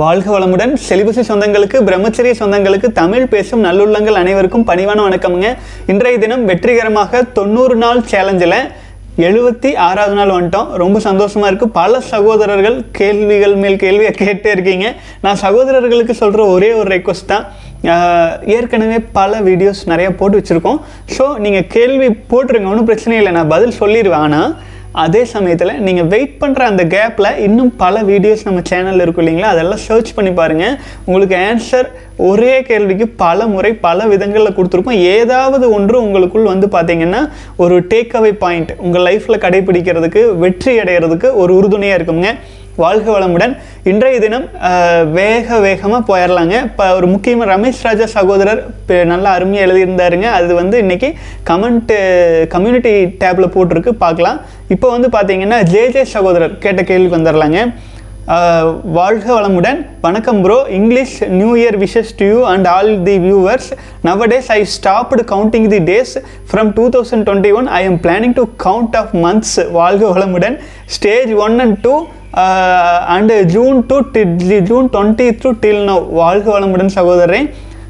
[0.00, 0.72] வாழ்க வளமுடன்.
[0.86, 5.48] செலிபசி சொந்தங்களுக்கு பிரம்மச்சரிய சொந்தங்களுக்கு தமிழ் பேசும் நல்லுள்ளங்கள் அனைவருக்கும் பணிவான வணக்கமுங்க.
[5.92, 8.54] இன்றைய தினம் வெற்றிகரமாக தொண்ணூறு நாள் சேலஞ்சில்
[9.28, 10.68] எழுபத்தி ஆறாவது நாள் வந்துட்டோம்.
[10.82, 14.86] ரொம்ப சந்தோஷமாக இருக்குது பல சகோதரர்கள் கேள்விகள் மேல் கேள்வியை கேட்டே இருக்கீங்க.
[15.24, 17.44] நான் சகோதரர்களுக்கு சொல்கிற ஒரே ஒரு ரெக்வஸ்ட் தான்.
[18.58, 20.80] ஏற்கனவே பல வீடியோஸ் நிறையா போட்டு வச்சுருக்கோம்.
[21.16, 22.72] ஸோ நீங்கள் கேள்வி போட்டுருங்க.
[22.74, 23.34] ஒன்றும் பிரச்சனை இல்லை.
[23.40, 24.50] நான் பதில் சொல்லிடுவேன் ஆனால்
[25.02, 29.52] அதே சமயத்தில் நீங்கள் வெயிட் பண்ணுற அந்த கேப்பில் இன்னும் பல வீடியோஸ் நம்ம சேனலில் இருக்கும் இல்லைங்களா?
[29.54, 31.88] அதெல்லாம் சர்ச் பண்ணி பாருங்கள் உங்களுக்கு ஆன்சர்
[32.28, 35.02] ஒரே கேள்விக்கு பல முறை பல விதங்களில் கொடுத்துருப்போம்.
[35.16, 37.22] ஏதாவது ஒன்று உங்களுக்குள் வந்து பார்த்தீங்கன்னா
[37.64, 42.30] ஒரு டேக் அவே பாயிண்ட் உங்கள் லைஃப்பில் கடைபிடிக்கிறதுக்கு வெற்றி அடைகிறதுக்கு ஒரு உறுதுணையாக இருக்குங்க.
[42.82, 43.52] வாழ்க வளமுடன்.
[43.90, 44.44] இன்றைய தினம்
[45.18, 50.26] வேக வேகமாக போயிடலாங்க இப்போ ஒரு முக்கியமாக ரமேஷ் ராஜா சகோதரர் இப்போ நல்லா அருமையாக எழுதியிருந்தாருங்க.
[50.38, 51.08] அது வந்து இன்னைக்கு
[51.50, 51.96] கமெண்ட்டு
[52.54, 53.92] கம்யூனிட்டி டேப்பில் போட்டிருக்கு.
[54.04, 54.40] பார்க்கலாம்.
[54.74, 57.60] இப்போ வந்து பார்த்தீங்கன்னா ஜே ஜே சகோதரர் கேட்ட கேள்விக்கு வந்துடலாங்க
[58.96, 59.78] வாழ்க வளமுடன்.
[60.06, 63.68] வணக்கம் bro English new year wishes to you and all the viewers
[64.08, 66.12] nowadays I stopped counting the days
[66.50, 70.58] from two thousand twenty one I am planning to count of months வாழ்க வளமுடன்.
[70.96, 71.94] Stage one and two
[73.08, 74.24] and June to the
[74.62, 77.40] June twenty two till now வாழ்க வளமுடன் சகோதரரே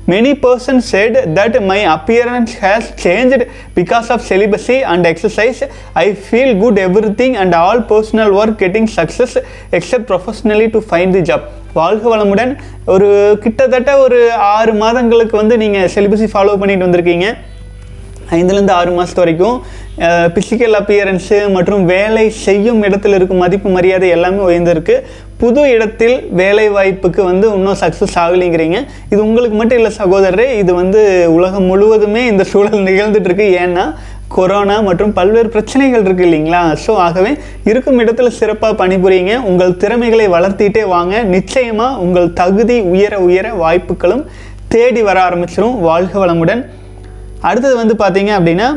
[0.09, 5.61] many person said that my appearance has changed because of celibacy and exercise
[5.95, 6.79] I feel good
[7.15, 9.37] everything and all personal work getting success
[9.73, 12.53] except professionally to find the job வாழ்க வளமுடன்
[12.87, 13.09] ஒரு
[13.43, 14.21] கிட்டத்தட்ட ஒரு
[14.55, 17.29] ஆறு மாதங்களுக்கு வந்து நீங்கள் செலிபஸி ஃபாலோ பண்ணிட்டு வந்திருக்கீங்க
[18.37, 19.57] ஐந்துலேருந்து ஆறு மாதத்து வரைக்கும்
[20.35, 24.97] பிசிக்கல் அப்பியரன்ஸு மற்றும் வேலை செய்யும் இடத்தில் இருக்கும் மதிப்பு மரியாதை எல்லாமே உயர்ந்திருக்கு.
[25.41, 28.79] புது இடத்தில் வேலை வாய்ப்புக்கு வந்து இன்னும் சக்ஸஸ் ஆகலைங்கிறீங்க.
[29.13, 31.01] இது உங்களுக்கு மட்டும் இல்லை சகோதரரே இது வந்து
[31.37, 33.49] உலகம் முழுவதுமே இந்த சூழல் நிகழ்ந்துட்டுருக்கு.
[33.65, 33.85] ஏன்னா
[34.37, 36.63] கொரோனா மற்றும் பல்வேறு பிரச்சனைகள் இருக்குது இல்லைங்களா?
[36.85, 37.31] ஸோ ஆகவே
[37.71, 39.37] இருக்கும் இடத்துல சிறப்பாக பணிபுரியுங்க.
[39.51, 41.23] உங்கள் திறமைகளை வளர்த்திட்டே வாங்க.
[41.37, 44.27] நிச்சயமாக உங்கள் தகுதி உயர உயர வாய்ப்புகளும்
[44.75, 45.79] தேடி வர ஆரம்பிச்சிரும்.
[45.89, 46.63] வாழ்க வளமுடன்.
[47.41, 48.69] அடுத்தது வந்து பார்த்தீங்க அப்படின்னா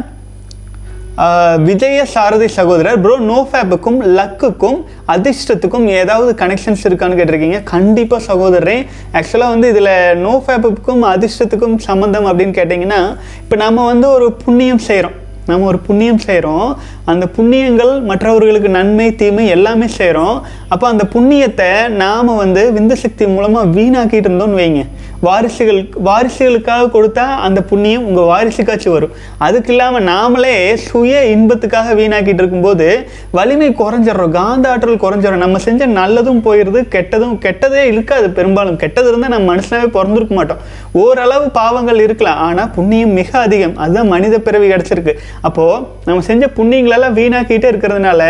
[1.65, 4.77] விஜய சாரதி சகோதரர் ப்ரோ நோஃபேப்புக்கும் லக்குக்கும்
[5.07, 7.63] அதிர்ஷ்டத்துக்கும் ஏதாவது கனெக்ஷன்ஸ் இருக்கான்னு கேட்டிருக்கீங்க.
[7.63, 9.91] கண்டிப்பாக சகோதரரே ஆக்சுவலாக வந்து இதில்
[10.25, 15.13] நோஃபேப்புக்கும் அதிர்ஷ்டத்துக்கும் சம்மந்தம் அப்படின்னு கேட்டிங்கன்னா இப்போ நம்ம வந்து ஒரு புண்ணியம் செய்கிறோம்
[15.45, 16.77] நம்ம ஒரு புண்ணியம் செய்கிறோம்
[17.11, 20.37] அந்த புண்ணியங்கள் மற்றவர்களுக்கு நன்மை தீமை எல்லாமே செய்கிறோம்
[20.73, 21.69] அப்போ அந்த புண்ணியத்தை
[22.01, 24.83] நாம் வந்து விந்து சக்தி மூலமாக வீணாக்கிட்டு இருந்தோம்னு வைங்க.
[25.25, 29.11] வாரிசுகள் வாரிசுகளுக்காக கொடுத்தா அந்த புண்ணியம் உங்கள் வாரிசுக்காச்சும் வரும்.
[29.45, 30.53] அதுக்கு இல்லாமல் நாமளே
[30.85, 32.87] சுய இன்பத்துக்காக வீணாக்கிட்டு இருக்கும்போது
[33.37, 38.79] வலிமை குறைஞ்சிடறோம் காந்த ஆற்றல் குறைஞ்சிடும் நம்ம செஞ்ச நல்லதும் போயிடுது கெட்டதும் கெட்டதே இருக்காது பெரும்பாலும்.
[38.83, 40.63] கெட்டது இருந்தால் நம்ம மனுஷனாவே பிறந்திருக்க மாட்டோம்.
[41.03, 43.75] ஓரளவு பாவங்கள் இருக்கலாம் ஆனால் புண்ணியம் மிக அதிகம்.
[43.83, 45.15] அதுதான் மனித பிறவி கிடச்சிருக்கு.
[45.49, 46.43] அப்போது நம்ம செஞ்ச
[47.01, 48.21] புண்ணியங்களெல்லாம் வீணாக்கிட்டே இருக்கிறதுனால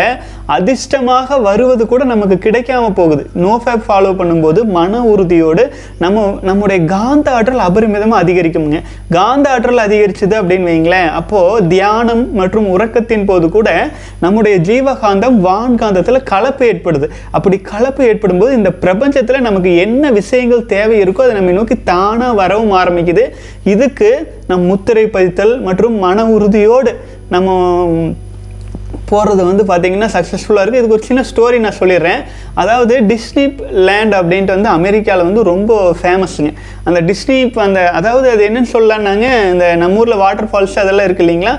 [0.56, 3.22] அதிர்ஷ்டமாக வருவது கூட நமக்கு கிடைக்காம போகுது.
[3.42, 5.64] நோ ஃபேப் ஃபாலோ பண்ணும்போது மன உறுதியோடு
[6.02, 8.80] நம்ம நம்முடைய காந்த ஆற்றல் அபரிமிதமாக அதிகரிக்குமுங்க.
[9.16, 13.68] காந்த ஆற்றல் அதிகரிச்சது அப்படின்னு வைங்களேன் அப்போது தியானம் மற்றும் உறக்கத்தின் போது கூட
[14.24, 17.08] நம்முடைய ஜீவகாந்தம் வான்காந்தத்தில் கலப்பு ஏற்படுது.
[17.30, 22.38] அப்படி கலப்பு ஏற்படும் போது இந்த பிரபஞ்சத்தில் நமக்கு என்ன விஷயங்கள் தேவை இருக்கோ அதை நம்ம நோக்கி தானாக
[22.42, 23.26] வரவும் ஆரம்பிக்குது.
[23.74, 24.10] இதுக்கு
[24.50, 26.92] நம் முத்திரை பதித்தல் மற்றும் மன உறுதியோடு
[27.34, 27.50] நம்ம
[29.12, 32.20] போகிறது வந்து பார்த்தீங்கன்னா சக்ஸஸ்ஃபுல்லாக இருக்குது இதுக்கு ஒரு சின்ன ஸ்டோரி நான் சொல்லிடுறேன்.
[32.62, 33.44] அதாவது டிஸ்னி
[33.88, 36.52] லேண்ட் அப்படின்ட்டு வந்து அமெரிக்காவில் வந்து ரொம்ப ஃபேமஸுங்க
[36.88, 37.36] அந்த டிஸ்னி
[37.66, 41.54] அந்த அதாவது அது என்னன்னு சொல்லலான்னாங்க இந்த நம்ம ஊரில் வாட்டர் ஃபால்ஸ் அதெல்லாம் இருக்கு இல்லைங்களா?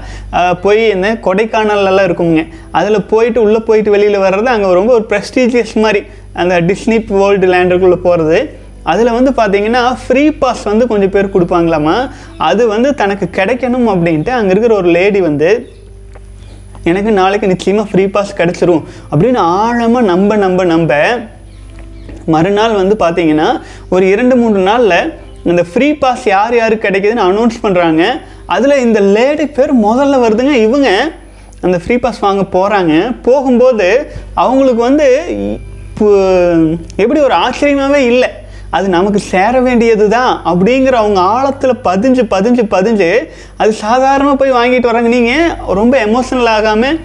[0.66, 2.42] போய் இந்த கொடைக்கானல்லாம் இருக்குங்க.
[2.80, 6.02] அதில் போயிட்டு உள்ளே போயிட்டு வெளியில் வர்றது அங்கே ரொம்ப ஒரு ப்ரெஸ்டீஜியஸ் மாதிரி
[6.42, 8.40] அந்த டிஸ்னி வேர்ல்டு லேண்டுக்குள்ளே போகிறது
[8.92, 11.94] அதில் வந்து பார்த்தீங்கன்னா ஃப்ரீ பாஸ் வந்து கொஞ்சம் பேர் கொடுப்பாங்களாமா?
[12.50, 15.50] அது வந்து தனக்கு கிடைக்கணும் அப்படின்ட்டு அங்கே இருக்கிற ஒரு லேடி வந்து
[16.92, 18.84] எனக்கு நாளைக்கு நிச்சயமாக ஃப்ரீ பாஸ் கிடச்சிரும்.
[19.12, 20.94] அப்படின்னு ஆழமாக நம்ப நம்ப நம்ப
[22.34, 23.50] மறுநாள் வந்து பார்த்தீங்கன்னா
[23.94, 25.00] ஒரு இரண்டு மூன்று நாளில்
[25.52, 28.04] இந்த ஃப்ரீ பாஸ் யார் யாருக்கு கிடைக்குதுன்னு அனௌன்ஸ் பண்ணுறாங்க
[28.56, 30.54] அதில் இந்த லேடி பேர் முதல்ல வருதுங்க.
[30.68, 30.90] இவங்க
[31.66, 32.94] அந்த ஃப்ரீ பாஸ் வாங்க போகிறாங்க
[33.28, 33.90] போகும்போது
[34.44, 35.08] அவங்களுக்கு வந்து
[35.92, 36.08] இப்போ
[37.04, 38.30] எப்படி ஒரு ஆச்சரியமாகவே இல்லை.
[38.76, 43.10] அது நமக்கு சேர வேண்டியது தான் அப்படிங்கிற அவங்க ஆழத்தில் பதிஞ்சு பதிஞ்சு பதிஞ்சு
[43.58, 45.50] அது சாதாரணமாக போய் வாங்கிட்டு வராங்க நீங்கள்
[45.82, 47.00] ரொம்ப எமோஷனல் ஆகாமல்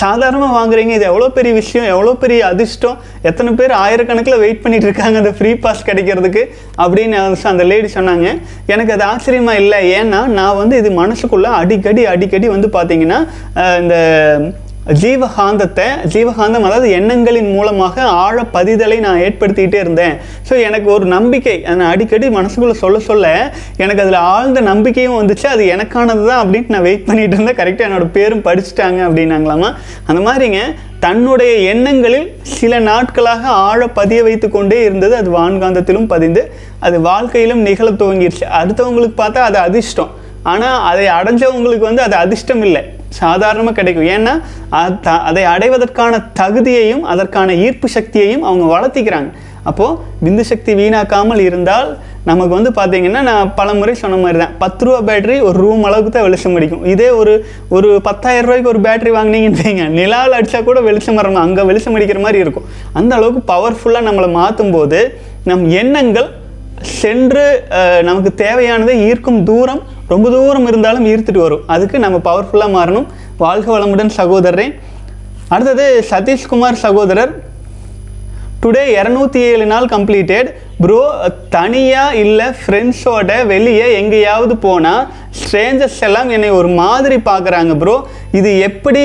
[0.00, 0.92] சாதாரணமாக வாங்குறீங்க.
[0.98, 5.50] இது எவ்வளோ பெரிய விஷயம் எவ்வளோ பெரிய அதிர்ஷ்டம் எத்தனை பேர் ஆயிரக்கணக்கில் வெயிட் பண்ணிட்டு இருக்காங்க அந்த ஃப்ரீ
[5.64, 6.42] பாஸ் கிடைக்கிறதுக்கு
[6.84, 8.26] அப்படின்னு அந்த- அந்த லேடி சொன்னாங்க.
[8.66, 9.80] எனக்கு அது ஆச்சரியமாக இல்லை.
[9.98, 13.20] ஏன்னா நான் வந்து இது மனசுக்குள்ளே அடிக்கடி அடிக்கடி வந்து பார்த்தீங்கன்னா
[13.80, 13.96] இந்த
[15.02, 20.14] ஜீவகாந்தத்தை ஜீவகாந்தம் அதாவது எண்ணங்களின் மூலமாக ஆழ பதிதலை நான் ஏற்படுத்திக்கிட்டே இருந்தேன்.
[20.48, 23.26] ஸோ எனக்கு ஒரு நம்பிக்கை நான் அடிக்கடி மனசுக்குள்ளே சொல்ல சொல்ல
[23.82, 25.46] எனக்கு அதில் ஆழ்ந்த நம்பிக்கையும் வந்துச்சு.
[25.54, 27.58] அது எனக்கானது தான் அப்படின்ட்டு நான் வெயிட் பண்ணிட்டு இருந்தேன்.
[27.60, 29.70] கரெக்டாக என்னோட பேரும் படிச்சுட்டாங்க அப்படின்னாங்களாமா?
[30.08, 30.62] அந்த மாதிரிங்க
[31.06, 32.28] தன்னுடைய எண்ணங்களில்
[32.58, 35.14] சில நாட்களாக ஆழ பதிய வைத்து கொண்டே இருந்தது.
[35.20, 36.42] அது வான்காந்தத்திலும் பதிந்து
[36.86, 40.10] அது வாழ்க்கையிலும் நிகழ துவங்கிடுச்சு அடுத்தவங்களுக்கு பார்த்தா அது அதிர்ஷ்டம்.
[40.52, 42.82] ஆனால் அதை அடைஞ்சவங்களுக்கு வந்து அது அதிர்ஷ்டம் இல்லை
[43.18, 44.08] சாதாரணமாக கிடைக்கும்.
[44.16, 44.34] ஏன்னா
[44.68, 49.30] அது த- அதை அடைவதற்கான தகுதியையும் அதற்கான ஈர்ப்பு சக்தியையும் அவங்க வளர்த்திக்கிறாங்க.
[49.62, 51.90] அப்போது விந்து சக்தி வீணாக்காமல் இருந்தால்
[52.24, 56.10] நமக்கு வந்து பார்த்தீங்கன்னா நான் பல முறை சொன்ன மாதிரி தான் பத்து ரூபா பேட்டரி ஒரு ரூம் அளவுக்கு
[56.10, 56.84] தான் வெளிச்சம் அடிக்கும்.
[56.84, 57.34] இதே ஒரு
[57.68, 59.86] ஒரு பத்தாயிரம் ரூபாய்க்கு ஒரு பேட்டரி வாங்கினீங்கன்னு வைங்க.
[60.00, 62.68] நிலாவில் அடித்தா கூட வெளிச்சம் வரணும் அங்கே வெளிச்சம் அடிக்கிற மாதிரி இருக்கும்.
[62.92, 65.00] அந்த அளவுக்கு பவர்ஃபுல்லாக நம்மளை மாற்றும் போது
[65.44, 66.28] நம் எண்ணங்கள்
[66.80, 67.62] சென்று
[68.02, 71.66] நமக்கு தேவையானதை ஈர்க்கும் தூரம் ரொம்ப தூரம் இருந்தாலும் ஈர்த்துட்டு வரும்.
[71.74, 73.06] அதுக்கு நம்ம பவர்ஃபுல்லாக மாறணும்.
[73.44, 74.66] வாழ்க வளமுடன் சகோதரரே.
[75.54, 77.32] அடுத்தது சதீஷ்குமார் சகோதரர்.
[78.64, 80.48] டுடே இரநூத்தி ஏழு நாள் கம்ப்ளீட்டட்
[80.82, 80.98] ப்ரோ
[81.54, 85.06] தனியாக இல்லை ஃப்ரெண்ட்ஸோட வெளியே எங்கேயாவது போனால்
[85.40, 87.94] ஸ்ட்ரேஞ்சர்ஸ் எல்லாம் என்னை ஒரு மாதிரி பார்க்குறாங்க ப்ரோ
[88.38, 89.04] இது எப்படி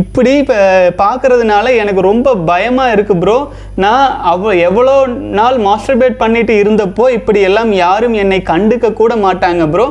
[0.00, 0.58] இப்படி இப்போ
[1.00, 3.38] பார்க்கறதுனால எனக்கு ரொம்ப பயமாக இருக்குது ப்ரோ
[3.84, 4.94] நான் அவ எவ்வளோ
[5.38, 9.86] நாள் மாஸ்டர்பேட் பண்ணிட்டு இருந்தப்போ இப்படி எல்லாம் யாரும் என்னை கண்டுக்க கூட மாட்டாங்க ப்ரோ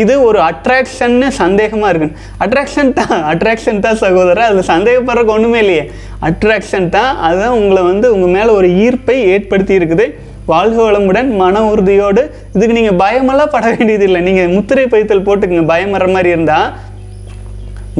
[0.00, 2.08] இது ஒரு அட்ராக்ஷன்னு சந்தேகமாக இருக்கு.
[2.44, 5.84] அட்ராக்ஷன் தான் அட்ராக்ஷன் தான் சகோதரர் அதில் சந்தேகப்படுறதுக்கு ஒன்றுமே இல்லையே.
[6.28, 10.06] அட்ராக்ஷன் தான் அதுதான் உங்களை வந்து உங்கள் மேலே ஒரு ஈர்ப்பை ஏற்படுத்தி இருக்குது.
[10.52, 12.22] வாழ்க வளமுடன் மன உறுதியோடு.
[12.54, 14.20] இதுக்கு நீங்கள் பயமெல்லாம் பட வேண்டியதில்லை.
[14.28, 16.68] நீங்கள் முத்திரை பைத்தல் போட்டுக்குங்க பயம் வர மாதிரி இருந்தால்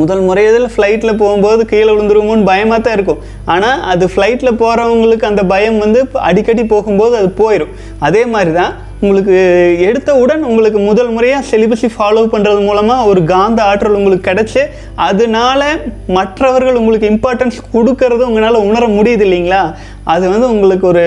[0.00, 3.22] முதல் முறையதில் ஃப்ளைட்டில் போகும்போது கீழே விழுந்துருமோன்னு பயமாக தான் இருக்கும்.
[3.54, 7.75] ஆனால் அது ஃப்ளைட்டில் போகிறவங்களுக்கு அந்த பயம் வந்து அடிக்கடி போகும்போது அது போயிடும்
[8.08, 9.37] அதே மாதிரி தான் உங்களுக்கு
[9.88, 14.62] எடுத்தவுடன் உங்களுக்கு முதல் முறையாக செலிபஸை ஃபாலோ பண்ணுறது மூலமாக ஒரு காந்த ஆற்றல் உங்களுக்கு கிடச்சி
[15.08, 15.70] அதனால
[16.16, 19.62] மற்றவர்கள் உங்களுக்கு இம்பார்ட்டன்ஸ் கொடுக்கறது உங்களால் உணர முடியுது இல்லைங்களா?
[20.12, 21.06] அது வந்து உங்களுக்கு ஒரு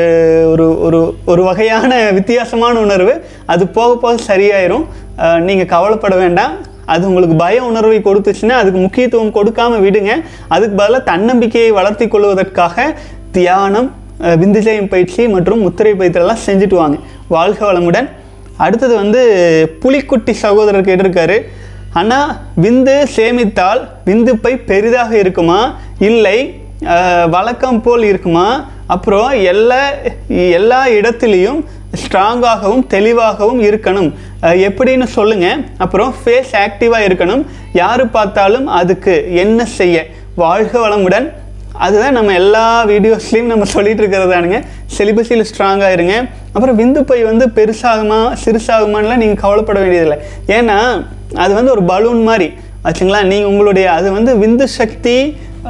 [0.54, 1.00] ஒரு ஒரு
[1.32, 3.16] ஒரு வகையான வித்தியாசமான உணர்வு.
[3.54, 4.86] அது போக போக சரியாயிரும்.
[5.48, 6.54] நீங்கள் கவலைப்பட வேண்டாம்.
[6.86, 10.14] அது உங்களுக்கு பய உணர்வை கொடுத்துச்சுன்னா அதுக்கு முக்கியத்துவம் கொடுக்காம விடுங்க.
[10.48, 12.86] அதுக்கு பதிலாக தன்னம்பிக்கையை வளர்த்தி கொள்வதற்காக
[13.38, 13.90] தியானம்
[14.42, 16.98] விந்துஜயம் பயிற்சி மற்றும் முத்திரை பயிற்சியெல்லாம் செஞ்சுட்டு வாங்க.
[17.36, 18.10] வாழ்க வளமுடன்.
[18.66, 19.22] அடுத்தது வந்து
[19.84, 21.38] புலிக்குட்டி சகோதரர் கேட்டிருக்காரு.
[22.00, 22.30] ஆனால்
[22.64, 25.62] விந்து சேமித்தால் விந்து பை பெரிதாக இருக்குமா?
[26.10, 26.38] இல்லை.
[27.36, 28.48] வழக்கம் போல் இருக்குமா?
[28.94, 29.82] அப்புறம் எல்லா
[30.60, 31.60] எல்லா இடத்துலையும்
[32.02, 34.10] ஸ்ட்ராங்காகவும் தெளிவாகவும் இருக்கணும்.
[34.68, 35.48] எப்படின்னு சொல்லுங்க.
[35.78, 37.46] அப்புறம் ஃபேஸ் ஆக்டிவாக இருக்கணும்.
[37.74, 40.06] யார் பார்த்தாலும் அதுக்கு என்ன செய்ய?
[40.36, 41.28] வாழ்க வளமுடன்.
[41.86, 44.60] அதுதான் நம்ம எல்லா வீடியோஸ்லையும் நம்ம சொல்லிட்டு இருக்கிறதானுங்க.
[44.98, 46.16] செலிபஸியில் ஸ்ட்ராங்காக இருங்க.
[46.54, 50.18] அப்புறம் விந்து பை வந்து பெருசாகுமா சிறுசாகுமான்லாம் நீங்கள் கவலைப்பட வேண்டியதில்லை.
[50.48, 51.06] ஏன்னா
[51.36, 52.50] அது வந்து ஒரு பலூன் மாதிரி.
[52.84, 53.24] ஆச்சுங்களா?
[53.24, 55.18] நீங்கள் உங்களுடைய அது வந்து விந்து சக்தி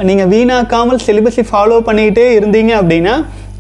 [0.10, 3.16] நீங்கள் வீணாக்காமல் சிலிபஸை ஃபாலோ பண்ணிக்கிட்டே இருந்தீங்க அப்படின்னா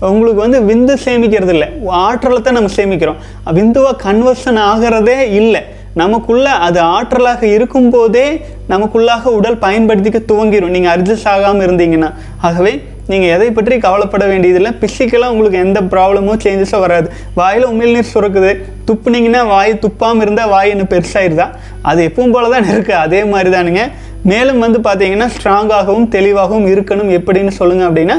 [0.09, 1.67] உங்களுக்கு வந்து விந்து சேமிக்கிறது இல்லை
[2.05, 3.19] ஆற்றலை தான் நம்ம சேமிக்கிறோம்.
[3.57, 5.61] விந்துவாக கன்வர்ஷன் ஆகிறதே இல்லை.
[6.01, 8.27] நமக்குள்ளே அது ஆற்றலாக இருக்கும்போதே
[8.71, 12.09] நமக்குள்ளாக உடல் பயன்படுத்திக்க துவங்கிடும் நீங்கள் அட்ஜஸ்ட் ஆகாமல் இருந்தீங்கன்னா.
[12.47, 12.73] ஆகவே
[13.11, 14.71] நீங்கள் எதை பற்றி கவலைப்பட வேண்டியதில்லை.
[14.81, 17.07] பிசிக்கலாக உங்களுக்கு எந்த ப்ராப்ளமோ சேஞ்சஸோ வராது.
[17.39, 18.51] வாயில் உமிழ்நீர் சுரக்குது.
[18.87, 21.47] துப்புனீங்கன்னா வாய் துப்பாமல் இருந்தால் வாய் என்ன பெருசாயிருதா?
[21.91, 23.83] அது எப்பவும் போல தான் இருக்குது அதே மாதிரி தானுங்க
[24.31, 27.09] மேலும் வந்து பார்த்தீங்கன்னா ஸ்ட்ராங்காகவும் தெளிவாகவும் இருக்கணும்.
[27.17, 28.17] எப்படின்னு சொல்லுங்கள் அப்படின்னா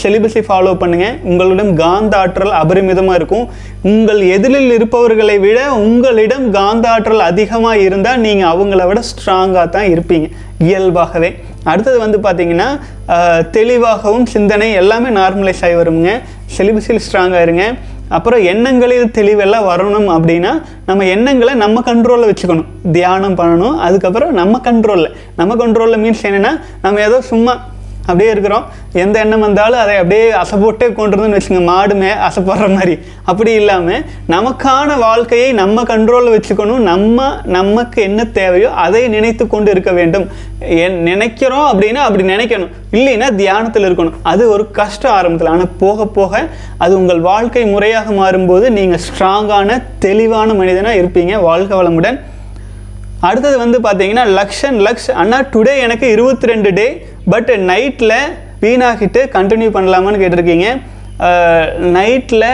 [0.00, 3.46] செலிபஸை ஃபாலோ பண்ணுங்கள் உங்களிடம் காந்த ஆற்றல் அபரிமிதமாக இருக்கும்.
[3.92, 10.28] உங்கள் எதிரில் இருப்பவர்களை விட உங்களிடம் காந்த ஆற்றல் அதிகமாக இருந்தால் நீங்கள் அவங்கள விட ஸ்ட்ராங்காக தான் இருப்பீங்க.
[10.68, 11.30] இயல்பாகவே.
[11.72, 12.68] அடுத்தது வந்து பார்த்தீங்கன்னா
[13.56, 16.12] தெளிவாகவும் சிந்தனை எல்லாமே நார்மலைஸ் ஆகி வருங்க
[16.56, 17.64] செலிபஸில் ஸ்ட்ராங்காக இருங்க.
[18.14, 20.52] அப்புறம் எண்ணங்களில் தெளிவெல்லாம் வரணும் அப்படின்னா
[20.86, 22.64] நம்ம எண்ணங்களை நம்ம கண்ட்ரோலில் வச்சுக்கணும்.
[22.92, 23.76] தியானம் பண்ணணும்.
[23.78, 26.52] அதுக்கப்புறம் நம்ம கண்ட்ரோலில் நம்ம கண்ட்ரோலில் மீன்ஸ் என்னென்னா
[26.82, 27.52] நம்ம ஏதோ சும்மா
[28.06, 28.64] அப்படியே இருக்கிறோம்.
[29.02, 32.94] எந்த எண்ணம் வந்தாலும் அதை அப்படியே அசைப்போட்டே கொண்டுருந்துன்னு வச்சுங்க மாடுமே அசைப்படுற மாதிரி.
[33.30, 34.02] அப்படி இல்லாமல்
[34.34, 36.82] நமக்கான வாழ்க்கையை நம்ம கண்ட்ரோலில் வச்சுக்கணும்.
[36.90, 40.26] நம்ம நமக்கு என்ன தேவையோ அதை நினைத்து கொண்டு இருக்க வேண்டும்.
[40.82, 42.74] என் நினைக்கிறோம் அப்படின்னா அப்படி நினைக்கணும்.
[42.98, 44.18] இல்லைன்னா தியானத்தில் இருக்கணும்.
[44.32, 45.52] அது ஒரு கஷ்டம் ஆரம்பத்தில்.
[45.54, 46.42] ஆனால் போக போக
[46.84, 51.34] அது உங்கள் வாழ்க்கை முறையாக மாறும்போது நீங்கள் ஸ்ட்ராங்கான தெளிவான மனிதனாக இருப்பீங்க.
[51.48, 52.20] வாழ்க வளமுடன்.
[53.28, 55.10] அடுத்தது வந்து பார்த்தீங்கன்னா லக்ஷன் லக்ஷ்.
[55.20, 56.86] அண்ணா டுடே எனக்கு இருபத்தி ரெண்டு டே
[57.32, 58.18] பட் நைட்டில்
[58.64, 60.68] வீணாகிட்டு கண்டினியூ பண்ணலாமான்னு கேட்டிருக்கீங்க.
[61.96, 62.48] நைட்டில்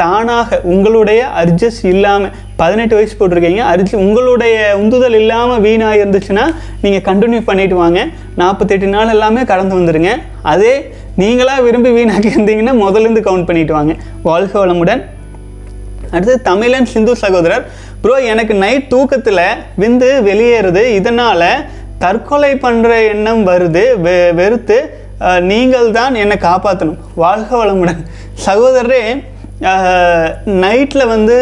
[0.00, 3.62] தானாக உங்களுடைய அர்ஜஸ் இல்லாமல் பதினெட்டு வயசு போட்டிருக்கீங்க.
[3.72, 6.44] அர்ஜ் உங்களுடைய உந்துதல் இல்லாமல் வீணாக இருந்துச்சுன்னா
[6.84, 8.00] நீங்கள் கண்டினியூ பண்ணிட்டு வாங்க.
[8.40, 10.12] நாற்பத்தெட்டு நாள் எல்லாமே கடந்து வந்துடுங்க
[10.52, 10.74] அதே
[11.22, 13.94] நீங்களாக விரும்பி வீணாக்கி இருந்தீங்கன்னா முதலேருந்து கவுண்ட் பண்ணிட்டு வாங்க.
[14.28, 15.02] வாழ்க வளமுடன்.
[16.14, 17.64] அடுத்து தமிழன் சிந்து சகோதரர்.
[18.02, 19.44] ப்ரோ எனக்கு நைட் தூக்கத்தில்
[19.82, 20.82] விந்து வெளியேறுது.
[20.98, 21.48] இதனால்
[22.02, 24.78] தற்கொலை பண்ணுற எண்ணம் வருது வெ வெறுத்து
[25.50, 28.00] நீங்கள் தான் என்னை காப்பாற்றணும் வாழ்க வளமுடன்.
[28.46, 29.02] சகோதரரே
[30.64, 31.36] நைட்டில் வந்து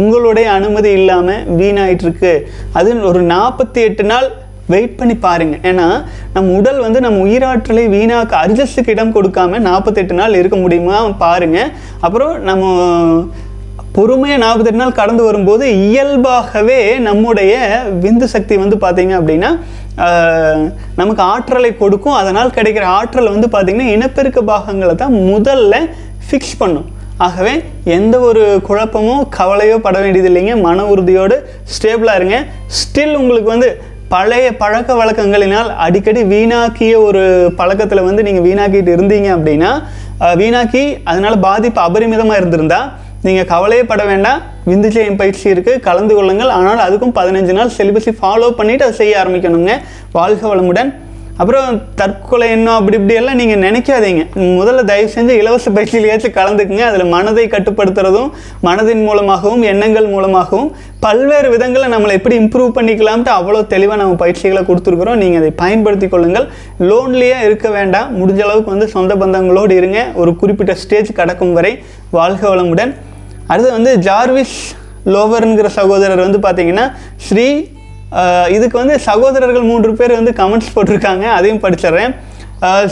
[0.00, 2.32] உங்களுடைய அனுமதி இல்லாமல் வீணாயிட்டிருக்கு.
[2.78, 4.26] அது ஒரு நாற்பத்தி எட்டு நாள்
[4.72, 5.86] வெயிட் பண்ணி பாருங்கள் ஏன்னா
[6.34, 11.72] நம்ம உடல் வந்து நம்ம உயிராற்றலை வீணாக்க அரிஜஸ்டுக்கு இடம் கொடுக்காம நாற்பத்தெட்டு நாள் இருக்க முடியுமா பாருங்கள்
[12.06, 12.64] அப்புறம் நம்ம
[13.96, 17.52] பொறுமையாக நாற்பத்தெட்டு நாள் கடந்து வரும்போது இயல்பாகவே நம்முடைய
[18.04, 19.50] விந்து சக்தி வந்து பார்த்தீங்க அப்படின்னா
[21.00, 22.16] நமக்கு ஆற்றலை கொடுக்கும்.
[22.20, 25.74] அதனால் கிடைக்கிற ஆற்றல் வந்து பார்த்திங்கன்னா இனப்பெருக்க பாகங்களை தான் முதல்ல
[26.28, 26.88] ஃபிக்ஸ் பண்ணும்.
[27.26, 27.52] ஆகவே
[27.96, 30.54] எந்த ஒரு குழப்பமோ கவலையோ பட வேண்டியது இல்லைங்க.
[30.66, 31.36] மன உறுதியோடு
[31.74, 32.38] ஸ்டேபிளாக இருங்க.
[32.80, 33.68] ஸ்டில் உங்களுக்கு வந்து
[34.14, 37.22] பழைய பழக்க வழக்கங்களினால் அடிக்கடி வீணாக்கிய ஒரு
[37.60, 39.70] பழக்கத்தில் வந்து நீங்கள் வீணாக்கிட்டு இருந்தீங்க அப்படின்னா
[40.40, 42.90] வீணாக்கி அதனால் பாதிப்பு அபரிமிதமாக இருந்திருந்தால்
[43.26, 44.40] நீங்கள் கவலையப்பட வேண்டாம்.
[44.70, 46.52] விந்து ஜெயம் பயிற்சி இருக்குது கலந்து கொள்ளுங்கள்.
[46.58, 49.72] ஆனால் அதுக்கும் பதினஞ்சு நாள் சிலிபஸை ஃபாலோ பண்ணிவிட்டு அதை செய்ய ஆரம்பிக்கணுங்க.
[50.18, 50.92] வாழ்க வளமுடன்.
[51.42, 54.24] அப்புறம் தற்கொலை என்ன அப்படி இப்படியெல்லாம் நீங்கள் நினைக்காதீங்க.
[54.58, 56.84] முதல்ல தயவு செஞ்சு இலவச பயிற்சியிலேயாச்சும் கலந்துக்குங்க.
[56.90, 58.28] அதில் மனதை கட்டுப்படுத்துறதும்
[58.66, 60.68] மனதின் மூலமாகவும் எண்ணங்கள் மூலமாகவும்
[61.04, 65.18] பல்வேறு விதங்களை நம்மளை எப்படி இம்ப்ரூவ் பண்ணிக்கலாம்ட்டு அவ்வளோ தெளிவாக நம்ம பயிற்சிகளை கொடுத்துருக்குறோம்.
[65.22, 66.46] நீங்கள் அதை பயன்படுத்தி கொள்ளுங்கள்.
[66.90, 68.12] லோன்லியாக இருக்க வேண்டாம்.
[68.20, 70.00] முடிஞ்ச அளவுக்கு வந்து சொந்த பந்தங்களோடு இருங்க.
[70.22, 71.74] ஒரு குறிப்பிட்ட ஸ்டேஜ் கடக்கும் வரை
[72.18, 72.94] வாழ்க வளமுடன்.
[73.50, 74.58] அடுத்து வந்து ஜார்விஸ்
[75.14, 76.86] லோவருங்கிற சகோதரர் வந்து பார்த்தீங்கன்னா
[77.26, 77.46] ஸ்ரீ
[78.56, 82.12] இதுக்கு வந்து சகோதரர்கள் மூன்று பேர் வந்து கமெண்ட்ஸ் போட்டிருக்காங்க அதையும் படிச்சிடுறேன்.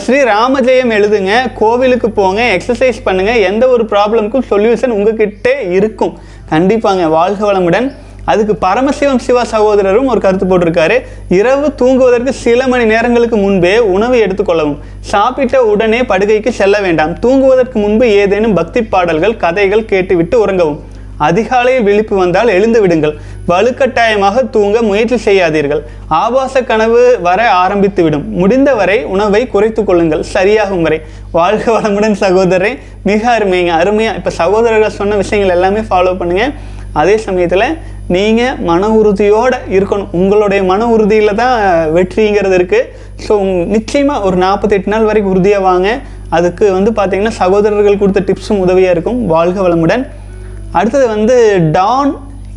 [0.03, 6.13] ஸ்ரீ ராமஜெயம் எழுதுங்க கோவிலுக்கு போங்க எக்ஸசைஸ் பண்ணுங்கள் எந்த ஒரு ப்ராப்ளமுக்கும் சொல்யூஷன் உங்ககிட்டே இருக்கும்.
[6.51, 7.87] கண்டிப்பாங்க வாழ்க வளமுடன்.
[8.25, 10.97] அதுக்கு பரமசிவம் சிவா சகோதரரும் ஒரு கருத்து போட்டிருக்காரு.
[11.29, 14.77] இரவு தூங்குவதற்கு சில மணி நேரங்களுக்கு முன்பே உணவு எடுத்துக்கொள்ளவும்.
[14.99, 17.19] சாப்பிட்ட உடனே படுகைக்கு செல்ல வேண்டாம்.
[17.19, 20.79] தூங்குவதற்கு முன்பு ஏதேனும் பக்தி பாடல்கள் கதைகள் கேட்டுவிட்டு உறங்கவும்.
[21.17, 23.15] அதிகாலையில் விழிப்பு வந்தால் எழுந்து விடுங்கள்.
[23.47, 25.81] வலுக்கட்டாயமாக தூங்க முயற்சி செய்யாதீர்கள்.
[26.07, 28.25] ஆபாச கனவு வர ஆரம்பித்துவிடும்.
[28.25, 30.23] முடிந்தவரை உணவை குறைத்து கொள்ளுங்கள்.
[30.33, 31.01] சரியாகும் வரை.
[31.31, 32.77] வாழ்க வளமுடன் சகோதரரை.
[33.03, 33.67] மிக அருமைங்க.
[33.67, 36.51] அருமையாக இப்போ சகோதரர்கள் சொன்ன விஷயங்கள் எல்லாமே ஃபாலோ பண்ணுங்க.
[36.93, 37.77] அதே சமயத்தில்
[38.15, 40.09] நீங்கள் மன உறுதியோடு இருக்கணும்.
[40.19, 41.55] உங்களுடைய மன உறுதியில் தான்
[41.97, 42.89] வெற்றிங்கிறது இருக்குது
[43.25, 43.33] ஸோ
[43.75, 45.89] நிச்சயமாக ஒரு நாற்பத்தெட்டு நாள் வரைக்கும் உறுதியாக வாங்க.
[46.37, 49.19] அதுக்கு வந்து பார்த்தீங்கன்னா சகோதரர்கள் கொடுத்த டிப்ஸும் உதவியாக இருக்கும்.
[49.33, 50.03] வாழ்க வளமுடன்.
[50.79, 51.35] அடுத்தது வந்து
[51.77, 52.11] டான்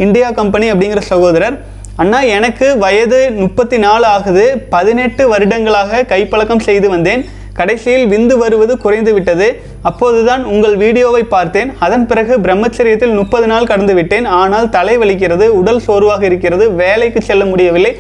[0.04, 1.56] இந்தியா கம்பெனி அப்படிங்கிற சகோதரர்.
[2.02, 4.44] அண்ணா எனக்கு வயது முப்பத்தி நாலு ஆகுது.
[4.74, 7.24] பதினெட்டு வருடங்களாக கைப்பழக்கம் செய்து வந்தேன்.
[7.58, 9.48] கடைசியில் விந்து வருவது குறைந்து விட்டது.
[9.88, 11.70] அப்போதுதான் உங்கள் வீடியோவை பார்த்தேன்.
[11.86, 17.92] அதன் பிறகு பிரம்மச்சரியத்தில் முப்பது நாள் கடந்துவிட்டேன் ஆனால் தலை வலிக்கிறது உடல் சோர்வாக இருக்கிறது வேலைக்கு செல்ல முடியவில்லை.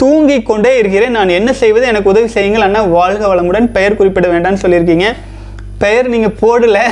[0.00, 1.14] தூங்கிக் கொண்டே இருக்கிறேன்.
[1.16, 1.84] நான் என்ன செய்வது?
[1.90, 2.80] எனக்கு உதவி செய்யுங்கள் அண்ணா.
[2.98, 3.66] வாழ்க வளமுடன்.
[3.76, 5.08] பெயர் குறிப்பிட வேண்டாம்னு சொல்லியிருக்கீங்க.
[5.82, 6.82] பெயர் நீங்கள் போடலை.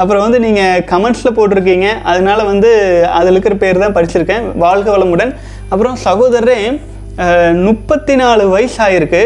[0.00, 1.88] அப்புறம் வந்து நீங்கள் கமெண்ட்ஸில் போட்டிருக்கீங்க.
[2.12, 2.70] அதனால் வந்து
[3.18, 4.44] அதில் இருக்கிற பேர் தான் படிச்சிருக்கேன்.
[4.64, 5.32] வாழ்க வளமுடன்.
[5.72, 6.58] அப்புறம் சகோதரரே
[7.66, 9.22] முப்பத்தி நாலு வயசு ஆயிருக்கு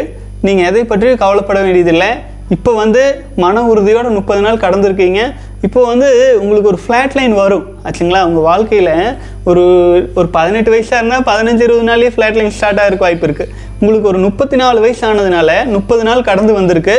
[0.47, 2.11] நீங்கள் எதை பற்றியும் கவலைப்பட வேண்டியதில்லை.
[2.55, 3.03] இப்போ வந்து
[3.45, 5.21] மன உறுதியோடு முப்பது நாள் கடந்திருக்கீங்க.
[5.67, 6.09] இப்போ வந்து
[6.43, 7.65] உங்களுக்கு ஒரு ஃப்ளாட் லைன் வரும்.
[7.87, 8.21] ஆச்சுங்களா?
[8.29, 8.93] உங்கள் வாழ்க்கையில்
[9.51, 9.65] ஒரு
[10.19, 14.21] ஒரு பதினெட்டு வயசாக இருந்தால் பதினஞ்சு இருபது நாள்லேயே ஃப்ளாட் லைன் ஸ்டார்ட் ஆகிருக்க வாய்ப்பு இருக்குது உங்களுக்கு ஒரு
[14.27, 16.97] முப்பத்தி நாலு வயசு ஆனதுனால முப்பது நாள் கடந்து வந்திருக்கு.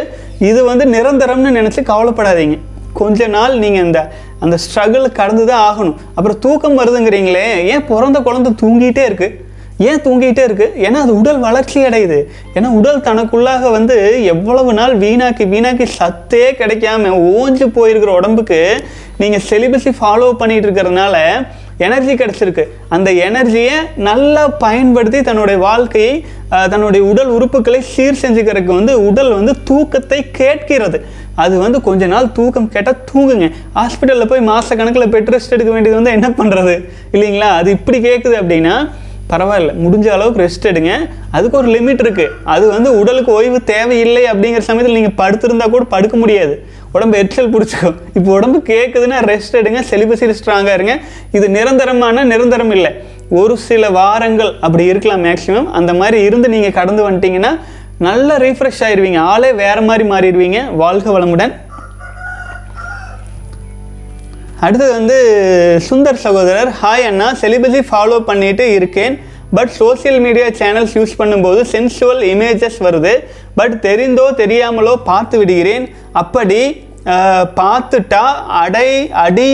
[0.49, 2.57] இது வந்து நிரந்தரம்னு நினச்சி கவலைப்படாதீங்க.
[2.99, 3.99] கொஞ்ச நாள் நீங்கள் அந்த
[4.43, 5.97] அந்த ஸ்ட்ரகிள் கடந்து தான் ஆகணும்.
[6.17, 9.35] அப்புறம் தூக்கம் வருதுங்கிறீங்களே ஏன் பிறந்த குழந்தை தூங்கிட்டே இருக்குது
[9.87, 12.17] ஏன் தூங்கிட்டே இருக்குது ஏன்னா அது உடல் வளர்ச்சி அடையுது.
[12.57, 13.97] ஏன்னா உடல் தனக்குள்ளாக வந்து
[14.33, 18.59] எவ்வளவு நாள் வீணாக்கி வீணாக்கி சத்தே கிடைக்காம ஓஞ்சு போயிருக்கிற உடம்புக்கு
[19.21, 21.15] நீங்கள் செலிபஸை ஃபாலோ பண்ணிகிட்டு இருக்கிறதுனால
[21.87, 22.63] எனர்ஜி கிடச்சிருக்கு.
[22.95, 23.75] அந்த எனர்ஜியை
[24.07, 26.13] நல்லா பயன்படுத்தி தன்னுடைய வாழ்க்கையை
[26.71, 30.99] தன்னுடைய உடல் உறுப்புகளை சீர் செஞ்சுக்கிறதுக்கு வந்து உடல் வந்து தூக்கத்தை கேட்கிறது.
[31.43, 33.47] அது வந்து கொஞ்ச நாள் தூக்கம் கேட்டால் தூங்குங்க.
[33.77, 36.73] ஹாஸ்பிட்டலில் போய் மாத கணக்கில் பெட் ரெஸ்ட் எடுக்க வேண்டியது வந்து என்ன பண்ணுறது
[37.15, 37.51] இல்லைங்களா?
[37.59, 38.75] அது இப்படி கேட்குது அப்படின்னா
[39.31, 40.91] பரவாயில்ல முடிஞ்ச அளவுக்கு ரெஸ்ட் எடுங்க.
[41.37, 46.17] அதுக்கு ஒரு லிமிட் இருக்குது அது வந்து உடலுக்கு ஓய்வு தேவையில்லை அப்படிங்கிற சமயத்தில் நீங்கள் படுத்திருந்தா கூட படுக்க
[46.23, 46.55] முடியாது.
[46.95, 47.97] உடம்பு எரிச்சல் பிடிச்சிக்கும்.
[48.17, 49.81] இப்போ உடம்பு கேட்குதுன்னா ரெஸ்ட் எடுங்க.
[49.91, 50.95] செலிபஸில் ஸ்ட்ராங்காக இருங்க.
[51.37, 52.91] இது நிரந்தரமான நிரந்தரம் இல்லை.
[53.39, 57.51] ஒரு சில வாரங்கள் அப்படி இருக்கலாம் மேக்ஸிமம் அந்த மாதிரி இருந்து நீங்கள் கடந்து வந்துட்டீங்கன்னா
[58.07, 60.59] நல்லா ரீஃப்ரெஷ் ஆயிடுவீங்க ஆளே வேறு மாதிரி மாறிடுவீங்க.
[60.83, 61.53] வாழ்க வளமுடன்.
[64.65, 65.17] அடுத்தது வந்து
[65.87, 69.13] சுந்தர் சகோதரர் ஹாய் அண்ணா செலிபஸை ஃபாலோ பண்ணிட்டு இருக்கேன்.
[69.57, 73.13] But social media channels use பண்ணும்போது சென்சுவல் இமேஜஸ் வருது.
[73.59, 75.85] பட் தெரிந்தோ தெரியாமலோ பார்த்து விடுகிறேன்.
[76.21, 76.61] அப்படி
[77.61, 78.25] பார்த்துட்டா
[78.63, 78.89] அடை
[79.25, 79.51] அடி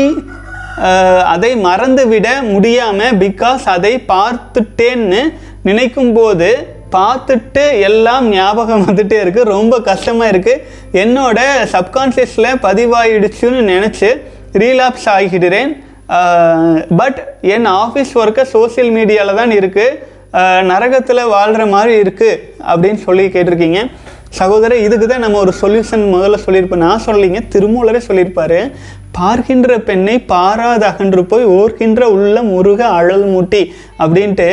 [1.33, 5.21] அதை மறந்துவிட முடியாமல் பிகாஸ் அதை பார்த்துட்டேன்னு
[5.67, 6.49] நினைக்கும் போது
[6.95, 10.63] பார்த்துட்டு எல்லாம் ஞாபகம் வந்துட்டே இருக்குது ரொம்ப கஷ்டமாக இருக்குது
[11.03, 11.39] என்னோட
[11.73, 14.09] சப்கான்ஷியஸில் பதிவாயிடுச்சுன்னு நினச்சி
[14.61, 15.71] ரீலாப்ஸ் ஆகிடுறேன்.
[16.99, 17.19] பட்
[17.55, 20.13] என் ஆஃபீஸ் ஒர்க்கை சோஷியல் மீடியாவில் தான் இருக்குது
[20.71, 23.81] நரகத்தில் வாழ்கிற மாதிரி இருக்குது அப்படின்னு சொல்லி கேட்டிருக்கீங்க.
[24.39, 26.83] சகோதரர் இதுக்கு தான் நம்ம ஒரு சொல்யூஷன் முதல்ல சொல்லியிருப்போம்.
[26.87, 28.59] நான் சொல்லலைங்க திருமூலரே சொல்லியிருப்பார்.
[29.17, 33.61] பார்க்கின்ற பெண்ணை பாராத அகன்று போய் ஓர்க்கின்ற உள்ளம் முருக அழல் மூட்டி
[34.03, 34.49] அப்படின்ட்டு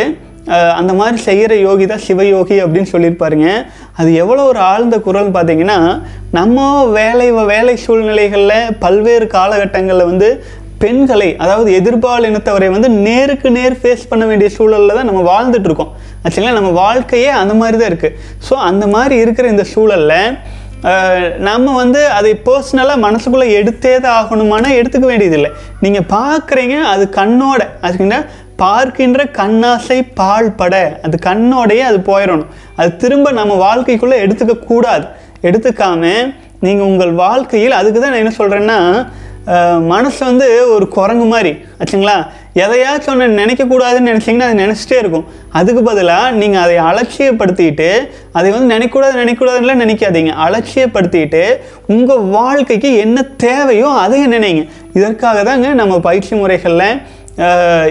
[0.49, 3.49] அந்த மாதிரி செய்கிற யோகி தான் சிவயோகி அப்படின்னு சொல்லியிருப்பாருங்க.
[3.97, 5.79] அது எவ்வளோ ஒரு ஆழ்ந்த குரல் பார்த்தீங்கன்னா
[6.31, 10.45] நம்ம வேலை வேலை சூழ்நிலைகளில் பல்வேறு காலகட்டங்களில் வந்து
[10.79, 15.93] பெண்களை அதாவது எதிர்பாலினத்தவரை வந்து நேருக்கு நேர் ஃபேஸ் பண்ண வேண்டிய சூழலில் தான் நம்ம வாழ்ந்துட்டுருக்கோம்
[16.25, 18.17] ஆக்சுவலாக நம்ம வாழ்க்கையே அந்த மாதிரி தான் இருக்குது
[18.49, 20.37] ஸோ அந்த மாதிரி இருக்கிற இந்த சூழலில்
[21.49, 25.51] நம்ம வந்து அதை பர்சனலாக மனசுக்குள்ளே எடுத்தே தான் ஆகணுமானா எடுத்துக்க வேண்டியதில்லை.
[25.85, 27.61] நீங்கள் பார்க்குறீங்க அது கண்ணோட.
[27.87, 28.21] அதுக்குன்னா
[28.63, 30.75] பார்க்கின்ற கண்ணாசை பால் பட.
[31.07, 32.51] அது கண்ணோடையே அது போயிடணும்.
[32.77, 35.07] அது திரும்ப நம்ம வாழ்க்கைக்குள்ளே எடுத்துக்கக்கூடாது.
[35.49, 36.03] எடுத்துக்காமல் எடுத்துக்காம
[36.65, 38.79] நீங்கள் உங்கள் வாழ்க்கையில் அதுக்கு தான் நான் என்ன சொல்கிறேன்னா
[39.93, 41.53] மனசு வந்து ஒரு குரங்கு மாதிரி.
[41.79, 42.17] ஆச்சுங்களா?
[42.55, 45.25] எதையாச்சும் ஒன்று நினைக்கக்கூடாதுன்னு நினச்சிங்கன்னா அது நினச்சிட்டே இருக்கும்.
[45.53, 47.89] அதுக்கு பதிலாக நீங்கள் அதை அலட்சியப்படுத்திட்டு
[48.33, 50.33] அதை வந்து நினைக்கூடாது நினைக்கக்கூடாதுலாம் நினைக்காதீங்க.
[50.47, 51.43] அலட்சியப்படுத்திட்டு
[51.87, 54.69] உங்கள் வாழ்க்கைக்கு என்ன தேவையோ அதையும் நினைங்க.
[54.95, 57.01] இதற்காக தாங்க நம்ம பயிற்சி முறைகளில்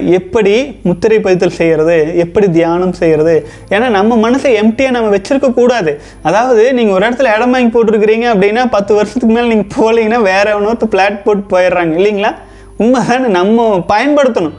[0.04, 6.94] எப்படி முத்திரை பதித்தல் செய்கிறது எப்படி தியானம் செய்கிறது ஏன்னா நம்ம மனசை எம்டியாக நம்ம வச்சுருக்கக்கூடாது அதாவது நீங்கள்
[6.94, 11.58] ஒரு இடத்துல இடம் வாங்கி போட்டிருக்கிறீங்க அப்படின்னா பத்து வருஷத்துக்கு மேலே நீங்கள் போகலீங்கன்னா வேற ஒன்று பிளாட் போட்டு
[11.58, 11.94] போயிடுறாங்க.
[12.00, 12.34] இல்லைங்களா?
[12.80, 13.28] உண்மைதானே?
[13.40, 14.58] நம்ம பயன்படுத்தணும்.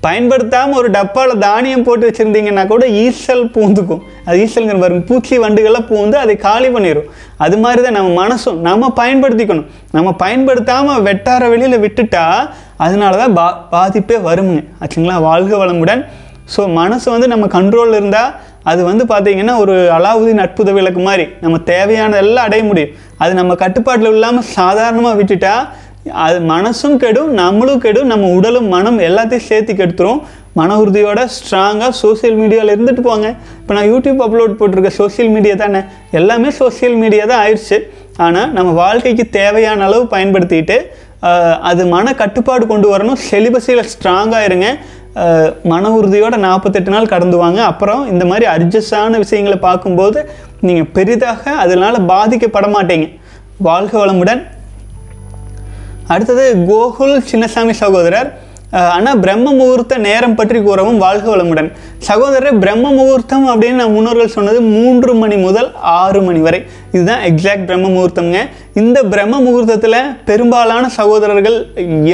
[0.00, 4.02] பயன்படுத்தாமல் ஒரு டப்பாவில் தானியம் போட்டு வச்சுருந்தீங்கன்னா கூட ஈசல் பூந்துக்கும்.
[4.24, 8.58] அது ஈசல்ங்கிற பாருங்க பூச்சி வண்டுகள்லாம் பூந்து அதை காலி பண்ணிடும் அது மாதிரி தான் நம்ம மனசும்.
[8.58, 9.66] நம்ம பயன்படுத்திக்கணும்.
[9.92, 12.26] நம்ம பயன்படுத்தாமல் வெட்டார வெளியில் விட்டுட்டா
[12.84, 15.16] அதனால தான் பா பாதிப்பே வருமுங்க ஆச்சுங்களா?
[15.28, 16.02] வாழ்க வளமுடன்.
[16.54, 18.32] ஸோ மனசு வந்து நம்ம கண்ட்ரோலில் இருந்தால்
[18.70, 21.24] அது வந்து பார்த்திங்கன்னா ஒரு அலாவுதீன் அற்புத விளக்கு மாதிரி.
[21.44, 22.92] நம்ம தேவையானதெல்லாம் அடைய முடியும்.
[23.22, 25.54] அது நம்ம கட்டுப்பாட்டில் இல்லாமல் சாதாரணமாக விட்டுட்டா
[26.24, 30.20] அது மனசும் கெடும் நம்மளும் கெடும் நம்ம உடலும் மனம் எல்லாத்தையும் சேர்த்து கெடுத்துரும்.
[30.58, 33.28] மன உறுதியோட ஸ்ட்ராங்காக சோஷியல் மீடியாவில் இருந்துட்டு போங்க.
[33.60, 35.80] இப்போ நான் யூடியூப் அப்லோட் போட்டிருக்க சோஷியல் மீடியா தானே?
[36.18, 37.78] எல்லாமே சோஷியல் மீடியா தான் ஆயிடுச்சு.
[38.24, 40.76] ஆனால் நம்ம வாழ்க்கைக்கு தேவையான அளவு பயன்படுத்திட்டு
[41.70, 43.20] அது மன கட்டுப்பாடு கொண்டு வரணும்.
[43.30, 44.68] செலிபஸில் ஸ்ட்ராங்காக இருங்க.
[45.72, 47.60] மன உறுதியோட நாற்பத்தெட்டு நாள் கடந்து வாங்க.
[47.72, 50.20] அப்புறம் இந்த மாதிரி அட்ஜஸ்டான விஷயங்களை பார்க்கும்போது
[50.66, 53.06] நீங்கள் பெரிதாக அதனால் பாதிக்கப்பட மாட்டீங்க.
[53.68, 54.42] வாழ்க வளமுடன்.
[56.14, 58.30] அடுத்தது கோகுல் சின்னசாமி சகோதரர்.
[58.96, 61.68] ஆனால் பிரம்ம முகூர்த்த நேரம் பற்றி கூறவும் வாழ்க வளமுடன்.
[62.08, 66.60] சகோதரர் பிரம்ம முகூர்த்தம் அப்படின்னு நம்ம முன்னோர்கள் சொன்னது மூன்று மணி முதல் ஆறு மணி வரை.
[66.94, 68.40] இதுதான் எக்ஸாக்ட் பிரம்ம முகூர்த்தம்ங்க.
[68.80, 71.58] இந்த பிரம்ம முகூர்த்தத்தில் பெரும்பாலான சகோதரர்கள்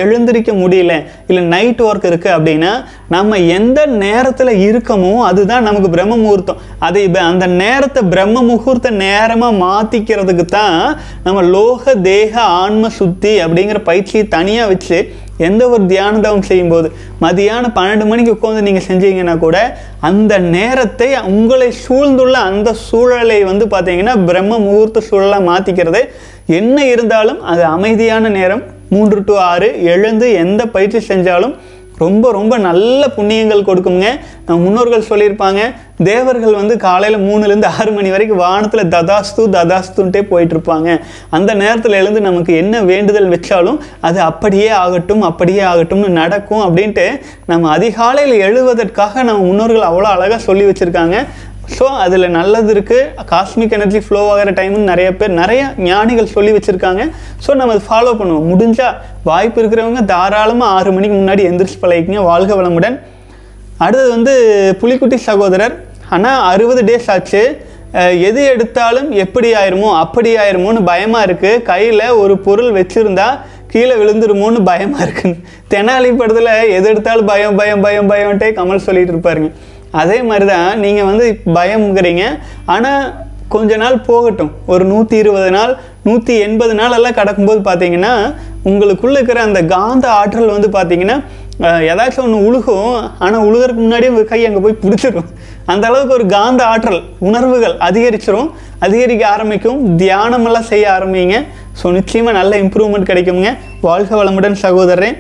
[0.02, 0.92] எழுந்திருக்க முடியல
[1.28, 2.72] இல்லை நைட் ஒர்க் இருக்குது அப்படின்னா
[3.14, 6.60] நம்ம எந்த நேரத்தில் இருக்கமோ அதுதான் நமக்கு பிரம்ம முகூர்த்தம்.
[6.88, 10.78] அதை அந்த நேரத்தை பிரம்ம முகூர்த்த நேரமாக மாற்றிக்கிறதுக்கு தான்
[11.24, 15.00] நம்ம லோக தேக ஆன்ம சுத்தி அப்படிங்கிற பயிற்சியை தனியாக வச்சு
[15.40, 16.88] எந்த ஒரு தியான தவம் செய்யும்போது
[17.20, 19.58] மதியானம் பன்னெண்டு மணிக்கு உட்காந்து நீங்கள் செஞ்சீங்கன்னா கூட
[20.00, 26.02] அந்த நேரத்தை உங்களை சூழ்ந்துள்ள அந்த சூழலை வந்து பார்த்தீங்கன்னா பிரம்ம முகூர்த்த சூழலாக மாற்றிக்கிறது
[26.52, 31.52] என்ன இருந்தாலும் அது அமைதியான நேரம் மூன்று டு ஆறு எழுந்து எந்த பயிற்சி செஞ்சாலும்
[32.02, 34.08] ரொம்ப ரொம்ப நல்ல புண்ணியங்கள் கொடுக்குங்க
[34.46, 35.60] நம்ம முன்னோர்கள் சொல்லியிருப்பாங்க
[36.04, 40.88] தேவர்கள் வந்து காலையில் மூணுலேருந்து ஆறு மணி வரைக்கும் வானத்தில் ததாஸ்து ததாஸ்துன்ட்டே போயிட்டு இருப்பாங்க
[41.30, 47.06] அந்த நேரத்தில் எழுந்து நமக்கு என்ன வேண்டுதல் வச்சாலும் அது அப்படியே ஆகட்டும் அப்படியே ஆகட்டும்னு நடக்கும் அப்படின்ட்டு
[47.46, 51.18] நம்ம அதிகாலையில் எழுவதற்காக நம்ம முன்னோர்கள் அவ்வளோ அழகாக சொல்லி வச்சுருக்காங்க.
[51.76, 57.02] ஸோ அதில் நல்லது இருக்குது காஸ்மிக் எனர்ஜி ஃப்ளோ ஆகிற டைம்னு நிறைய பேர் நிறைய ஞானிகள் சொல்லி வச்சுருக்காங்க.
[57.44, 58.48] ஸோ நம்ம அதை ஃபாலோ பண்ணுவோம்.
[58.52, 58.96] முடிஞ்சால்
[59.28, 62.22] வாய்ப்பு இருக்கிறவங்க தாராளமாக ஆறு மணிக்கு முன்னாடி எந்திரிச்சு பழகிக்கங்க.
[62.30, 62.96] வாழ்க வளமுடன்.
[63.84, 64.34] அடுத்தது வந்து
[64.82, 65.76] புலிக்குட்டி சகோதரர்.
[66.16, 67.42] ஆனால் அறுபது டேஸ் ஆச்சு.
[68.28, 73.28] எது எடுத்தாலும் எப்படி ஆயிருமோ அப்படி ஆயிருமோன்னு பயமாக இருக்குது கையில் ஒரு பொருள் வச்சுருந்தா
[73.72, 75.36] கீழே விழுந்துருமோன்னு பயமாக இருக்குன்னு.
[75.72, 79.50] தெனாலி படத்தில் எது எடுத்தாலும் பயம் பயம் பயம் பயம்ட்டே கமல் சொல்லிகிட்டு இருப்பாருங்க.
[80.00, 81.26] அதே மாதிரி தான் நீங்கள் வந்து
[81.56, 82.24] பயம்ங்கிறீங்க.
[82.74, 83.04] ஆனால்
[83.54, 84.50] கொஞ்ச நாள் போகட்டும்.
[84.72, 85.72] ஒரு நூற்றி இருபது நாள்
[86.08, 88.12] நூற்றி எண்பது நாளெல்லாம் கடக்கும்போது பார்த்தீங்கன்னா
[88.70, 91.16] உங்களுக்குள்ளே இருக்கிற அந்த காந்த ஆற்றல் வந்து பார்த்தீங்கன்னா
[91.92, 92.92] ஏதாச்சும் ஒன்று உழுகும்.
[93.24, 95.26] ஆனால் உழுகிறதுக்கு முன்னாடியே உங்கள் கை அங்கே போய் பிடிச்சிரும்.
[95.72, 98.48] அந்த அளவுக்கு ஒரு காந்த ஆற்றல் உணர்வுகள் அதிகரிச்சிரும்.
[98.86, 99.80] அதிகரிக்க ஆரம்பிக்கும்.
[100.02, 101.38] தியானமெல்லாம் செய்ய ஆரம்பிங்க.
[101.80, 103.50] ஸோ நிச்சயமாக நல்ல இம்ப்ரூவ்மெண்ட் கிடைக்குங்க.
[103.88, 105.10] வாழ்க வளமுடன் சகோதரரே.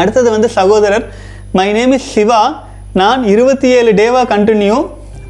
[0.00, 1.06] அடுத்தது வந்து சகோதரர்
[1.58, 2.42] மை நேம் இஸ் சிவா
[3.00, 4.74] நான் இருபத்தி ஏழு டேவாக கண்டினியூ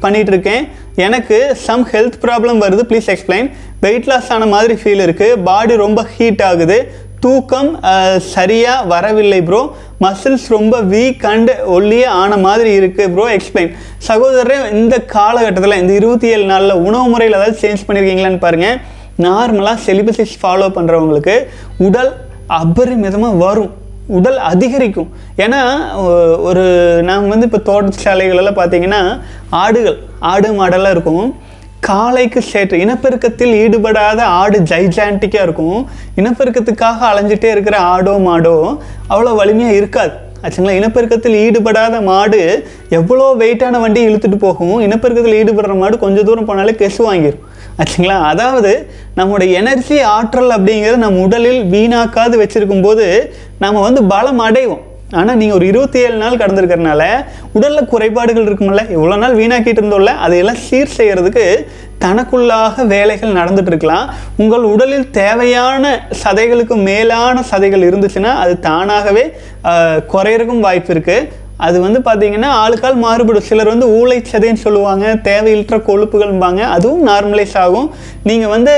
[0.03, 0.63] பண்ணிகிட்ருக்கேன்
[1.05, 2.83] எனக்கு சம் ஹெல்த் ப்ராப்ளம் வருது.
[2.89, 3.47] ப்ளீஸ் எக்ஸ்பிளைன்
[3.85, 6.77] வெயிட் லாஸ் ஆன மாதிரி ஃபீல் இருக்குது பாடி ரொம்ப ஹீட் ஆகுது.
[7.23, 7.69] தூக்கம்
[8.33, 9.61] சரியாக வரவில்லை ப்ரோ
[10.05, 13.71] மசில்ஸ் ரொம்ப வீக் அண்ட் ஒல்லியே ஆன மாதிரி இருக்குது ப்ரோ எக்ஸ்பிளைன்
[14.07, 18.77] சகோதரரே இந்த காலகட்டத்தில் இந்த இருபத்தி ஏழு நாளில் உணவு முறையில் ஏதாவது சேஞ்ச் பண்ணியிருக்கீங்களான்னு பாருங்கள்
[19.27, 21.37] நார்மலாக செலிபசிஸ் ஃபாலோ பண்ணுறவங்களுக்கு
[21.87, 22.11] உடல்
[22.61, 23.71] அபரிமிதமாக வரும்.
[24.17, 25.09] உடல் அதிகரிக்கும்.
[25.43, 25.61] ஏன்னா
[26.47, 26.65] ஒரு
[27.09, 29.01] நாங்கள் வந்து இப்போ தோட்டச்சாலைகளெல்லாம் பார்த்தீங்கன்னா
[29.63, 29.97] ஆடுகள்
[30.31, 31.25] ஆடு மாடெல்லாம் இருக்கும்.
[31.89, 35.79] காளைக்கு சேற்று இனப்பெருக்கத்தில் ஈடுபடாத ஆடு ஜைஜாண்டிக்காக இருக்கும்.
[36.19, 38.57] இனப்பெருக்கத்துக்காக அலைஞ்சிட்டே இருக்கிற ஆடோ மாடோ
[39.13, 40.13] அவ்வளோ வலிமையாக இருக்காது.
[40.43, 40.77] ஆச்சுங்களா?
[40.79, 42.39] இனப்பெருக்கத்தில் ஈடுபடாத மாடு
[42.97, 44.77] எவ்வளோ வெயிட்டான வண்டி இழுத்துட்டு போகும்?
[44.87, 47.43] இனப்பெருக்கத்தில் ஈடுபடுற மாடு கொஞ்சம் தூரம் போனாலே கெசு வாங்கிடும்
[47.81, 48.17] ஆச்சுங்களா?
[48.31, 48.71] அதாவது
[49.19, 53.05] நம்முடைய எனர்ஜி ஆற்றல் அப்படிங்கிறது நம்ம உடலில் வீணாக்காது வச்சுருக்கும் போது
[53.63, 54.83] நம்ம வந்து பலம் அடைவோம்.
[55.19, 57.03] ஆனால் நீங்கள் ஒரு இருபத்தி ஏழு நாள் கடந்திருக்கிறனால
[57.57, 60.13] உடலில் குறைபாடுகள் இருக்குமில்ல இவ்வளோ நாள் வீணாக்கிட்டு இருந்தோம்ல?
[60.25, 61.45] அதையெல்லாம் சீர் செய்கிறதுக்கு
[62.03, 64.07] தனக்குள்ளாக வேலைகள் நடந்துட்டு இருக்கலாம்
[64.43, 69.25] உங்கள் உடலில் தேவையான சதைகளுக்கு மேலான சதைகள் இருந்துச்சுன்னா அது தானாகவே
[70.13, 73.47] குறையிறக்கும் வாய்ப்பு இருக்குது அது வந்து பார்த்தீங்கன்னா ஆளுக்கால் மாறுபடும்.
[73.49, 77.89] சிலர் வந்து ஊழைச்சதைன்னு சொல்லுவாங்க தேவையற்ற கொழுப்புகள்பாங்க அதுவும் நார்மலைஸ் ஆகும்.
[78.23, 78.73] நீங்கள் வந்து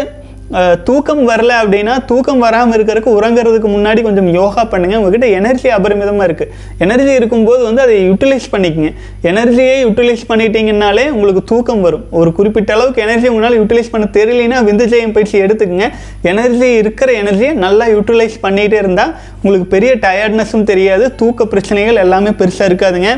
[0.87, 6.51] தூக்கம் வரல அப்படின்னா தூக்கம் வராமல் இருக்கிறதுக்கு உறங்குறதுக்கு முன்னாடி கொஞ்சம் யோகா பண்ணுங்கள் உங்ககிட்ட எனர்ஜி அபரிமிதமாக இருக்குது
[6.85, 8.91] எனர்ஜி இருக்கும்போது வந்து அதை யூட்டிலைஸ் பண்ணிக்கங்க.
[9.31, 12.05] எனர்ஜியை யூட்டிலைஸ் பண்ணிட்டீங்கன்னாலே உங்களுக்கு தூக்கம் வரும்.
[12.19, 15.87] ஒரு குறிப்பிட்ட அளவுக்கு எனர்ஜி உங்களால் யூட்டிலைஸ் பண்ண தெரியலனா விந்துஜயம் பயிற்சி எடுத்துக்கங்க.
[16.33, 21.07] எனர்ஜி இருக்கிற எனர்ஜியை நல்லா யூட்டிலைஸ் பண்ணிகிட்டே இருந்தால் உங்களுக்கு பெரிய டயர்ட்னஸும் தெரியாது.
[21.21, 23.11] தூக்க பிரச்சனைகள் எல்லாமே பெருசாக இருக்காதுங்க.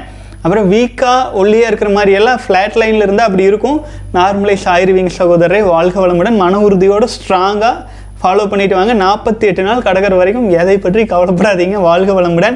[0.47, 3.77] அப்புறம் வீக்காக ஒல்லியாக இருக்கிற மாதிரி எல்லாம் ஃப்ளாட் லைனில் இருந்தால் அப்படி இருக்கும்.
[4.17, 5.61] நார்மலைஸ் ஆயிருவீங்க சகோதரரை.
[5.73, 6.37] வாழ்க வளமுடன்.
[6.43, 7.75] மன உறுதியோடு ஸ்ட்ராங்காக
[8.21, 8.93] ஃபாலோ பண்ணிட்டு வாங்க.
[9.05, 11.79] நாற்பத்தி எட்டு நாள் கடற்கரை வரைக்கும் எதை பற்றி கவலைப்படாதீங்க.
[11.89, 12.55] வாழ்க வளமுடன்.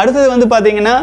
[0.00, 0.94] அடுத்தது வந்து பார்த்தீங்கன்னா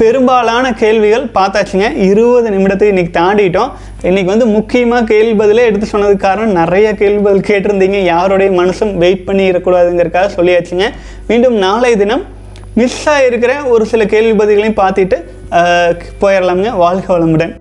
[0.00, 1.86] பெரும்பாலான கேள்விகள் பார்த்தாச்சுங்க.
[2.08, 3.70] இருபது நிமிடத்தை இன்றைக்கி தாண்டிட்டோம்.
[4.08, 8.00] இன்னைக்கு வந்து முக்கியமாக கேள்வி பதிலே எடுத்து சொன்னதுக்கு காரணம் நிறைய கேள்வி பதில் கேட்டிருந்தீங்க.
[8.12, 10.88] யாருடைய மனசும் வெயிட் பண்ணிடக்கூடாதுங்கிறக்காக சொல்லியாச்சுங்க.
[11.30, 12.24] மீண்டும் நாளை தினம்
[12.78, 15.16] மிஸ் ஆகிருக்கிற ஒரு சில கேள்வி பதில்களையும் பார்த்துட்டு
[16.22, 17.52] போயிடலாமுங்க வாழ்க வளமுடன்.